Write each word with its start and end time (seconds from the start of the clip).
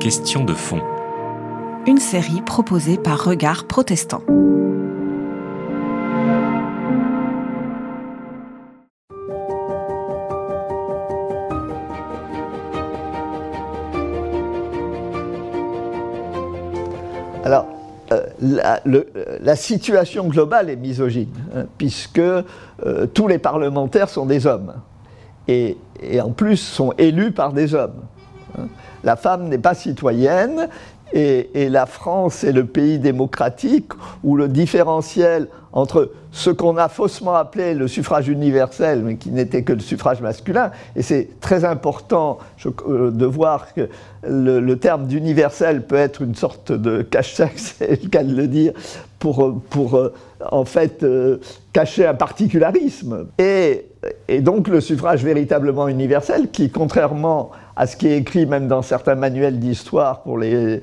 Question 0.00 0.42
de 0.44 0.54
fond. 0.54 0.80
Une 1.86 1.98
série 1.98 2.42
proposée 2.44 2.96
par 2.96 3.22
Regard 3.22 3.64
Protestant. 3.68 4.22
Alors, 17.44 17.66
euh, 18.10 18.26
la, 18.40 18.80
le- 18.84 19.06
la 19.40 19.54
situation 19.54 20.26
globale 20.26 20.70
est 20.70 20.76
misogyne, 20.76 21.28
hein, 21.54 21.66
puisque 21.78 22.18
euh, 22.18 22.42
tous 23.14 23.28
les 23.28 23.38
parlementaires 23.38 24.08
sont 24.08 24.26
des 24.26 24.44
hommes, 24.48 24.74
et, 25.46 25.76
et 26.02 26.20
en 26.20 26.30
plus 26.30 26.56
sont 26.56 26.92
élus 26.98 27.30
par 27.30 27.52
des 27.52 27.76
hommes. 27.76 28.02
La 29.04 29.16
femme 29.16 29.48
n'est 29.48 29.58
pas 29.58 29.74
citoyenne, 29.74 30.68
et, 31.12 31.64
et 31.64 31.68
la 31.68 31.86
France 31.86 32.44
est 32.44 32.52
le 32.52 32.66
pays 32.66 32.98
démocratique 32.98 33.92
où 34.22 34.36
le 34.36 34.48
différentiel 34.48 35.48
entre 35.72 36.12
ce 36.32 36.50
qu'on 36.50 36.76
a 36.76 36.88
faussement 36.88 37.34
appelé 37.34 37.74
le 37.74 37.88
suffrage 37.88 38.28
universel, 38.28 39.02
mais 39.02 39.16
qui 39.16 39.30
n'était 39.30 39.62
que 39.62 39.72
le 39.72 39.80
suffrage 39.80 40.20
masculin, 40.20 40.70
et 40.96 41.02
c'est 41.02 41.40
très 41.40 41.64
important 41.64 42.38
euh, 42.88 43.10
de 43.10 43.26
voir 43.26 43.74
que 43.74 43.88
le, 44.26 44.74
terme 44.76 45.06
d'universel 45.06 45.86
peut 45.86 45.96
être 45.96 46.22
une 46.22 46.34
sorte 46.34 46.72
de 46.72 47.02
cache-sac, 47.02 47.52
c'est 47.56 48.02
le 48.02 48.08
cas 48.08 48.24
de 48.24 48.34
le 48.34 48.46
dire, 48.46 48.72
pour, 49.18 49.60
pour 49.70 49.96
euh, 49.96 50.14
en 50.50 50.64
fait 50.64 51.02
euh, 51.02 51.38
cacher 51.72 52.06
un 52.06 52.14
particularisme. 52.14 53.26
Et, 53.38 53.84
donc 54.40 54.68
le 54.68 54.80
suffrage 54.80 55.24
véritablement 55.24 55.88
universel, 55.88 56.50
qui 56.52 56.70
contrairement 56.70 57.50
à 57.74 57.86
ce 57.86 57.96
qui 57.96 58.06
est 58.06 58.16
écrit 58.16 58.46
même 58.46 58.68
dans 58.68 58.82
certains 58.82 59.16
manuels 59.16 59.58
d'histoire 59.58 60.22
pour 60.22 60.38
les 60.38 60.54
euh, 60.54 60.80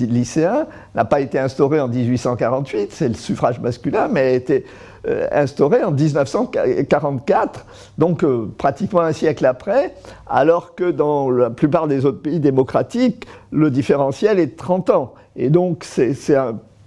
lycéens, 0.00 0.66
n'a 0.94 1.04
pas 1.04 1.20
été 1.20 1.38
instauré 1.38 1.80
en 1.80 1.86
1848, 1.86 2.88
c'est 2.90 3.08
le 3.08 3.14
suffrage 3.14 3.60
masculin, 3.60 4.08
mais 4.10 4.17
a 4.18 4.30
été 4.30 4.64
euh, 5.06 5.26
instauré 5.30 5.82
en 5.84 5.92
1944, 5.92 7.66
donc 7.98 8.24
euh, 8.24 8.50
pratiquement 8.58 9.00
un 9.00 9.12
siècle 9.12 9.46
après, 9.46 9.94
alors 10.26 10.74
que 10.74 10.90
dans 10.90 11.30
la 11.30 11.50
plupart 11.50 11.86
des 11.86 12.04
autres 12.04 12.20
pays 12.20 12.40
démocratiques, 12.40 13.26
le 13.50 13.70
différentiel 13.70 14.38
est 14.38 14.46
de 14.46 14.56
30 14.56 14.90
ans. 14.90 15.14
Et 15.36 15.50
donc 15.50 15.84
c'est 15.84 16.14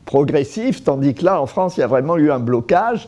progressif, 0.06 0.84
tandis 0.84 1.14
que 1.14 1.24
là, 1.24 1.42
en 1.42 1.46
France, 1.46 1.78
il 1.78 1.80
y 1.80 1.84
a 1.84 1.88
vraiment 1.88 2.18
eu 2.18 2.32
un 2.32 2.40
blocage. 2.40 3.08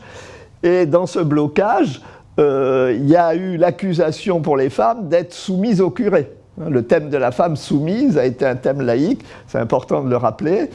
Et 0.62 0.86
dans 0.86 1.06
ce 1.06 1.20
blocage, 1.20 2.00
euh, 2.40 2.96
il 2.96 3.08
y 3.08 3.16
a 3.16 3.34
eu 3.34 3.56
l'accusation 3.56 4.40
pour 4.40 4.56
les 4.56 4.70
femmes 4.70 5.08
d'être 5.08 5.32
soumises 5.32 5.80
au 5.80 5.90
curé. 5.90 6.32
Hein, 6.60 6.70
Le 6.70 6.84
thème 6.84 7.10
de 7.10 7.16
la 7.16 7.32
femme 7.32 7.56
soumise 7.56 8.18
a 8.18 8.24
été 8.24 8.46
un 8.46 8.56
thème 8.56 8.80
laïque, 8.80 9.24
c'est 9.48 9.58
important 9.58 10.02
de 10.02 10.10
le 10.10 10.16
rappeler. 10.16 10.70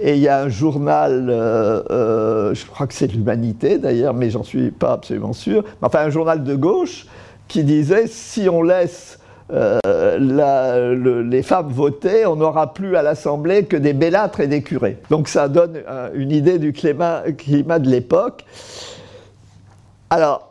Et 0.00 0.14
il 0.14 0.20
y 0.20 0.28
a 0.28 0.40
un 0.40 0.48
journal, 0.48 1.28
euh, 1.28 1.82
euh, 1.90 2.54
je 2.54 2.66
crois 2.66 2.86
que 2.86 2.94
c'est 2.94 3.06
l'Humanité 3.06 3.78
d'ailleurs, 3.78 4.14
mais 4.14 4.30
j'en 4.30 4.42
suis 4.42 4.70
pas 4.70 4.92
absolument 4.92 5.32
sûr, 5.32 5.62
enfin 5.82 6.00
un 6.00 6.10
journal 6.10 6.42
de 6.42 6.54
gauche 6.54 7.06
qui 7.48 7.64
disait 7.64 8.06
si 8.06 8.48
on 8.48 8.62
laisse 8.62 9.18
euh, 9.52 11.22
les 11.22 11.42
femmes 11.42 11.68
voter, 11.68 12.24
on 12.24 12.36
n'aura 12.36 12.72
plus 12.72 12.96
à 12.96 13.02
l'Assemblée 13.02 13.64
que 13.64 13.76
des 13.76 13.92
bellâtres 13.92 14.40
et 14.40 14.46
des 14.46 14.62
curés. 14.62 14.98
Donc 15.10 15.28
ça 15.28 15.48
donne 15.48 15.80
une 16.14 16.30
idée 16.30 16.58
du 16.58 16.72
climat, 16.72 17.22
climat 17.36 17.78
de 17.78 17.90
l'époque. 17.90 18.44
Alors, 20.08 20.49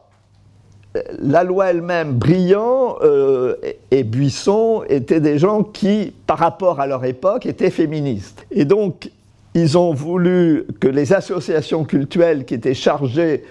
la 1.20 1.44
loi 1.44 1.70
elle-même, 1.70 2.14
Briand 2.14 2.98
euh, 3.02 3.56
et, 3.92 4.04
Buisson 4.04 4.84
étaient 4.90 5.20
des 5.20 5.38
gens 5.38 5.64
qui, 5.64 6.14
par 6.28 6.38
rapport 6.38 6.80
à 6.80 6.88
leur 6.88 7.06
époque, 7.06 7.46
étaient 7.46 7.70
féministes. 7.70 8.46
Et 8.52 8.66
donc, 8.66 9.12
ils 9.54 9.78
ont 9.78 9.94
voulu 9.94 10.66
que 10.80 10.88
les 10.88 11.14
associations 11.14 11.84
cultuelles 11.84 12.46
qui 12.46 12.54
étaient 12.54 12.74
chargées 12.74 13.44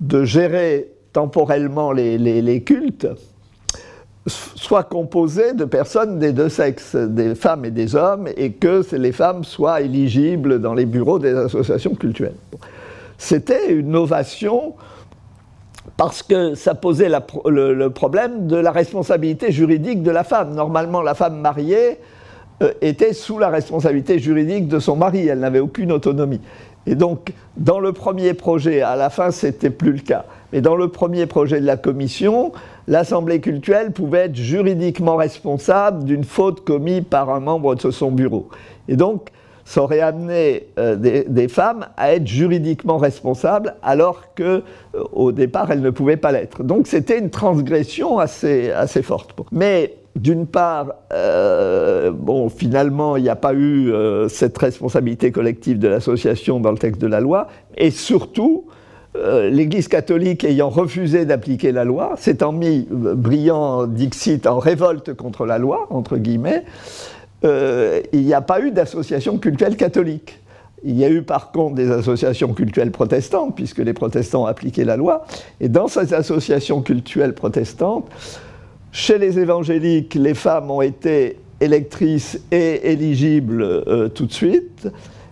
de 0.00 0.24
gérer 0.24 0.88
temporellement 1.12 1.92
les, 1.92 2.18
les- 2.18 2.62
cultes 2.62 3.08
soient 4.26 4.84
composées 4.84 5.54
de 5.54 5.64
personnes 5.64 6.18
des 6.18 6.32
deux 6.32 6.48
sexes, 6.48 6.96
des 6.96 7.34
femmes 7.34 7.64
et 7.64 7.70
des 7.70 7.94
hommes, 7.94 8.28
et 8.36 8.52
que 8.52 8.82
les 8.94 9.12
femmes 9.12 9.44
soient 9.44 9.80
éligibles 9.80 10.60
dans 10.60 10.74
les 10.74 10.84
bureaux 10.84 11.18
des 11.18 11.34
associations 11.34 11.94
culturelles. 11.94 12.34
Bon. 12.52 12.58
C'était 13.18 13.72
une 13.72 13.90
novation 13.90 14.74
parce 15.96 16.22
que 16.22 16.54
ça 16.54 16.74
posait 16.74 17.08
le 17.08 17.88
problème 17.88 18.46
de 18.46 18.56
la 18.56 18.70
responsabilité 18.70 19.52
juridique 19.52 20.02
de 20.02 20.10
la 20.10 20.24
femme. 20.24 20.54
Normalement, 20.54 21.02
la 21.02 21.14
femme 21.14 21.40
mariée 21.40 21.98
euh, 22.62 22.72
était 22.80 23.12
sous 23.12 23.38
la 23.38 23.50
responsabilité 23.50 24.18
juridique 24.18 24.66
de 24.66 24.78
son 24.78 24.96
mari, 24.96 25.28
elle 25.28 25.40
n'avait 25.40 25.58
aucune 25.58 25.92
autonomie. 25.92 26.40
Et 26.86 26.94
donc, 26.94 27.32
dans 27.58 27.80
le 27.80 27.92
premier 27.92 28.32
projet, 28.32 28.80
à 28.80 28.96
la 28.96 29.10
fin, 29.10 29.30
c'était 29.30 29.70
plus 29.70 29.92
le 29.92 29.98
cas. 29.98 30.24
Mais 30.52 30.62
dans 30.62 30.76
le 30.76 30.88
premier 30.88 31.26
projet 31.26 31.60
de 31.60 31.66
la 31.66 31.76
commission, 31.76 32.52
l'Assemblée 32.86 33.40
cultuelle 33.40 33.92
pouvait 33.92 34.26
être 34.26 34.36
juridiquement 34.36 35.16
responsable 35.16 36.04
d'une 36.04 36.24
faute 36.24 36.64
commise 36.64 37.02
par 37.10 37.28
un 37.28 37.40
membre 37.40 37.74
de 37.74 37.90
son 37.90 38.10
bureau. 38.10 38.48
Et 38.88 38.96
donc, 38.96 39.28
ça 39.66 39.82
aurait 39.82 40.00
amené 40.00 40.68
euh, 40.78 40.94
des, 40.96 41.48
femmes 41.48 41.86
à 41.96 42.14
être 42.14 42.26
juridiquement 42.26 42.98
responsables 42.98 43.74
alors 43.82 44.32
que 44.34 44.62
euh, 44.94 45.02
au 45.12 45.32
départ 45.32 45.72
elles 45.72 45.82
ne 45.82 45.90
pouvaient 45.90 46.16
pas 46.16 46.30
l'être. 46.30 46.62
Donc 46.62 46.86
c'était 46.86 47.18
une 47.18 47.30
transgression 47.30 48.18
assez, 48.20 48.70
assez 48.70 49.02
forte. 49.02 49.34
Mais 49.50 49.96
d'une 50.14 50.46
part, 50.46 50.94
euh, 51.12 52.12
bon, 52.12 52.48
finalement, 52.48 53.16
il 53.16 53.24
n'y 53.24 53.28
a 53.28 53.36
pas 53.36 53.52
eu 53.52 53.92
euh, 53.92 54.28
cette 54.28 54.56
responsabilité 54.56 55.32
collective 55.32 55.80
de 55.80 55.88
l'association 55.88 56.60
dans 56.60 56.70
le 56.70 56.78
texte 56.78 57.00
de 57.00 57.08
la 57.08 57.20
loi, 57.20 57.48
et 57.76 57.90
surtout, 57.90 58.66
l'Église 59.50 59.88
catholique 59.88 60.44
ayant 60.44 60.68
refusé 60.68 61.24
d'appliquer 61.24 61.72
la 61.72 61.84
loi, 61.84 62.16
s'étant 62.18 62.52
mis 62.52 62.86
brillant 62.90 63.86
Dixit 63.86 64.46
en 64.46 64.58
révolte 64.58 65.14
contre 65.14 65.46
la 65.46 65.56
loi, 65.56 65.86
entre 65.88 66.18
guillemets, 66.18 66.64
euh, 67.44 68.00
il 68.12 68.22
n'y 68.22 68.34
a 68.34 68.40
pas 68.40 68.60
eu 68.60 68.70
d'association 68.70 69.38
cultuelle 69.38 69.76
catholique. 69.76 70.40
Il 70.84 70.96
y 70.96 71.04
a 71.04 71.10
eu 71.10 71.22
par 71.22 71.52
contre 71.52 71.74
des 71.74 71.90
associations 71.90 72.52
cultuelles 72.52 72.92
protestantes, 72.92 73.54
puisque 73.56 73.78
les 73.78 73.92
protestants 73.92 74.46
appliqué 74.46 74.84
la 74.84 74.96
loi. 74.96 75.26
Et 75.60 75.68
dans 75.68 75.88
ces 75.88 76.14
associations 76.14 76.82
cultuelles 76.82 77.34
protestantes, 77.34 78.08
chez 78.92 79.18
les 79.18 79.38
évangéliques, 79.38 80.14
les 80.14 80.34
femmes 80.34 80.70
ont 80.70 80.82
été 80.82 81.38
électrices 81.60 82.40
et 82.50 82.92
éligibles 82.92 83.62
euh, 83.62 84.08
tout 84.08 84.26
de 84.26 84.32
suite. 84.32 84.88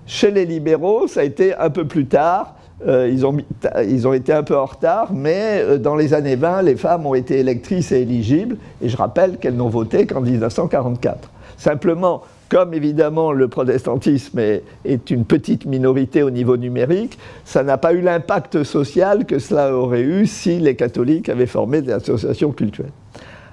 Chez 0.06 0.30
les 0.30 0.44
libéraux, 0.44 1.06
ça 1.06 1.20
a 1.20 1.24
été 1.24 1.54
un 1.54 1.70
peu 1.70 1.86
plus 1.86 2.06
tard. 2.06 2.56
Euh, 2.86 3.08
ils, 3.10 3.24
ont, 3.26 4.12
été 4.12 4.32
un 4.32 4.42
peu 4.42 4.56
en 4.56 4.66
retard, 4.66 5.12
mais 5.14 5.78
dans 5.78 5.94
les 5.94 6.12
années 6.12 6.36
20, 6.36 6.62
les 6.62 6.76
femmes 6.76 7.06
ont 7.06 7.14
été 7.14 7.38
électrices 7.38 7.92
et 7.92 8.02
éligibles. 8.02 8.56
Et 8.82 8.88
je 8.88 8.96
rappelle 8.96 9.38
qu'elles 9.38 9.56
n'ont 9.56 9.70
voté 9.70 10.06
qu'en 10.06 10.20
1944. 10.20 11.30
Simplement, 11.56 12.22
comme 12.48 12.74
évidemment 12.74 13.32
le 13.32 13.48
protestantisme 13.48 14.38
est, 14.38 15.10
une 15.10 15.24
petite 15.24 15.66
minorité 15.66 16.22
au 16.22 16.30
niveau 16.30 16.56
numérique, 16.56 17.18
ça 17.44 17.62
n'a 17.62 17.78
pas 17.78 17.92
eu 17.92 18.00
l'impact 18.00 18.62
social 18.62 19.26
que 19.26 19.38
cela 19.38 19.74
aurait 19.74 20.02
eu 20.02 20.26
si 20.26 20.58
les 20.58 20.76
catholiques 20.76 21.28
avaient 21.28 21.46
formé 21.46 21.82
des 21.82 21.92
associations 21.92 22.52
culturelles. 22.52 22.92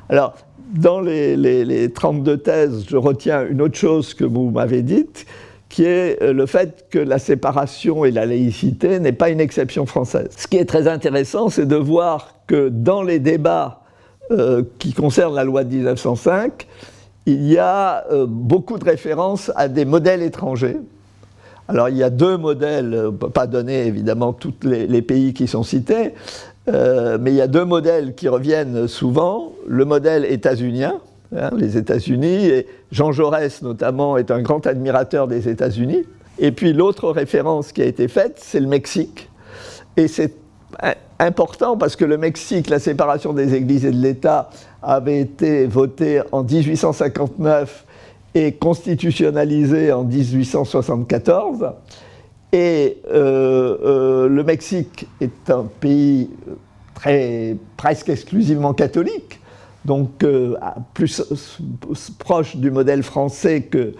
Alors, 0.10 0.34
dans 0.74 1.02
les 1.02 1.92
32 1.94 2.38
thèses, 2.38 2.86
je 2.90 2.98
retiens 2.98 3.46
une 3.48 3.62
autre 3.62 3.78
chose 3.78 4.14
que 4.14 4.24
vous 4.24 4.52
m'avez 4.52 4.84
dite, 4.84 5.26
qui 5.72 5.86
est 5.86 6.22
euh, 6.22 6.34
le 6.34 6.46
fait 6.46 6.86
que 6.90 7.00
la 7.00 7.18
séparation 7.18 8.04
et 8.04 8.12
la 8.12 8.26
laïcité 8.26 9.00
n'est 9.00 9.14
pas 9.14 9.30
une 9.30 9.40
exception 9.40 9.86
française. 9.86 10.28
Ce 10.38 10.48
qui 10.48 10.58
est 10.58 10.66
très 10.66 10.88
intéressant, 10.88 11.50
c'est 11.50 11.66
de 11.66 11.78
voir 11.78 12.36
que 12.46 12.68
dans 12.70 13.02
les 13.02 13.20
débats 13.20 13.82
euh, 14.32 14.64
qui 14.80 14.94
concernent 14.94 15.36
la 15.36 15.46
loi 15.46 15.64
de 15.64 15.74
1905, 15.74 16.68
il 17.26 17.46
y 17.46 17.58
a 17.58 18.06
euh, 18.12 18.26
beaucoup 18.28 18.78
de 18.78 18.86
références 18.86 19.52
à 19.56 19.68
des 19.68 19.86
modèles 19.86 20.22
étrangers. 20.22 20.78
Alors 21.68 21.90
il 21.90 21.98
y 21.98 22.04
a 22.04 22.10
deux 22.10 22.38
modèles, 22.38 22.94
on 22.94 23.12
ne 23.12 23.18
peut 23.18 23.30
pas 23.30 23.48
donner 23.48 23.86
évidemment 23.86 24.34
tous 24.34 24.54
les, 24.64 25.02
pays 25.02 25.34
qui 25.34 25.48
sont 25.48 25.64
cités, 25.64 26.14
euh, 26.68 27.18
mais 27.22 27.32
il 27.32 27.36
y 27.36 27.42
a 27.42 27.48
deux 27.48 27.66
modèles 27.66 28.16
qui 28.16 28.28
reviennent 28.28 28.88
souvent. 28.88 29.54
Le 29.68 29.86
modèle 29.86 30.26
états-unien, 30.26 30.96
hein, 31.36 31.52
les 31.56 31.78
États-Unis, 31.78 32.48
et 32.48 32.68
Jean 32.92 33.12
Jaurès 33.12 33.62
notamment 33.62 34.18
est 34.18 34.32
un 34.32 34.42
grand 34.42 34.66
admirateur 34.68 35.28
des 35.28 35.48
États-Unis. 35.48 36.04
Et 36.40 36.52
puis 36.52 36.74
l'autre 36.74 37.10
référence 37.10 37.72
qui 37.72 37.82
a 37.82 37.86
été 37.86 38.08
faite, 38.08 38.40
c'est 38.42 38.60
le 38.60 38.68
Mexique. 38.68 39.30
Et 39.96 40.08
c'est 40.08 40.34
important 41.20 41.78
parce 41.78 41.96
que 41.96 42.06
le 42.06 42.18
Mexique, 42.18 42.70
la 42.70 42.80
séparation 42.80 43.34
des 43.34 43.54
églises 43.54 43.86
et 43.86 43.92
de 43.92 44.02
l'État 44.02 44.50
avait 44.82 45.20
été 45.20 45.66
votée 45.66 46.22
en 46.32 46.44
1859 46.44 47.86
et 48.34 48.54
constitutionnalisée 48.54 49.92
en 49.92 50.04
1874. 50.04 51.72
Et 52.54 52.98
euh, 53.12 53.78
euh, 53.84 54.28
le 54.28 54.44
Mexique 54.44 55.08
est 55.22 55.50
un 55.50 55.66
pays 55.80 56.30
très, 56.96 57.56
presque 57.78 58.10
exclusivement 58.10 58.74
catholique. 58.74 59.40
donc 59.86 60.24
plus 60.94 61.22
proche 62.20 62.56
du 62.56 62.70
modèle 62.72 63.04
français 63.04 63.64
que, 63.64 63.94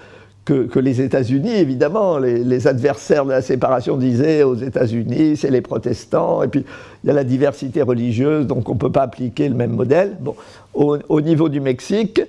que, 0.70 0.80
les 0.80 1.02
États-Unis, 1.02 1.54
évidemment. 1.54 2.18
Les, 2.18 2.68
adversaires 2.68 3.26
de 3.26 3.32
la 3.32 3.42
séparation 3.42 3.98
disaient 3.98 4.44
aux 4.44 4.56
États-Unis, 4.56 5.38
c'est 5.38 5.50
les 5.50 5.62
protestants, 5.62 6.44
et 6.44 6.48
puis 6.48 6.66
il 7.04 7.08
y 7.08 7.10
a 7.10 7.14
la 7.14 7.24
diversité 7.24 7.82
religieuse, 7.82 8.46
donc 8.46 8.70
on 8.70 8.74
ne 8.74 8.80
peut 8.80 8.92
pas 8.92 9.04
appliquer 9.04 9.50
le 9.50 9.56
même 9.56 9.72
modèle. 9.72 10.18
Bon, 10.20 10.36
au, 10.74 11.22
niveau 11.22 11.50
du 11.50 11.60
Mexique, 11.60 12.22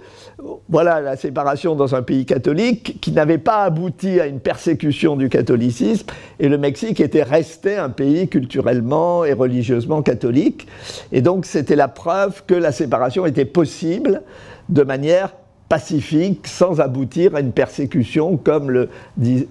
voilà 0.69 1.01
la 1.01 1.17
séparation 1.17 1.75
dans 1.75 1.95
un 1.95 2.03
pays 2.03 2.25
catholique 2.25 2.99
qui 3.01 3.13
n'avait 3.13 3.39
pas 3.39 3.65
abouti 3.65 4.21
à 4.21 4.27
une 4.27 4.41
persécution 4.41 5.17
du 5.17 5.29
catholicisme, 5.29 6.07
et 6.41 6.49
le 6.49 6.59
Mexique 6.59 7.01
était 7.01 7.23
resté 7.23 7.77
un 7.77 7.91
pays 7.91 8.29
culturellement 8.29 9.25
et 9.25 9.33
religieusement 9.33 10.03
catholique. 10.03 10.67
Et 11.11 11.21
donc 11.21 11.45
c'était 11.45 11.77
la 11.77 11.89
preuve 11.89 12.43
que 12.47 12.55
la 12.55 12.73
séparation 12.73 13.27
était 13.27 13.45
possible 13.45 14.23
de 14.69 14.83
manière 14.83 15.35
pacifique 15.73 16.47
sans 16.49 16.83
aboutir 16.83 17.35
à 17.35 17.41
une 17.41 17.51
persécution 17.51 18.37
comme 18.37 18.71
le 18.71 18.91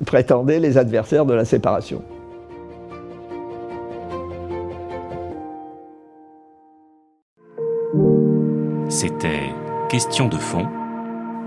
prétendaient 0.06 0.59
les 0.59 0.77
adversaires 0.77 1.25
de 1.25 1.33
la 1.33 1.45
séparation. 1.45 2.03
C'était 8.88 9.50
Question 9.89 10.27
de 10.27 10.38
fond. 10.38 10.68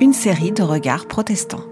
Une 0.00 0.12
série 0.12 0.50
de 0.50 0.64
regards 0.64 1.06
protestants. 1.06 1.64